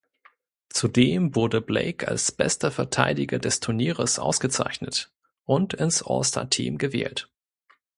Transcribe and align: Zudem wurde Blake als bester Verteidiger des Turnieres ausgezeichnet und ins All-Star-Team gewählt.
Zudem 0.69 1.35
wurde 1.35 1.61
Blake 1.61 2.07
als 2.07 2.31
bester 2.31 2.71
Verteidiger 2.71 3.37
des 3.37 3.59
Turnieres 3.59 4.17
ausgezeichnet 4.17 5.11
und 5.45 5.75
ins 5.75 6.01
All-Star-Team 6.01 6.79
gewählt. 6.79 7.29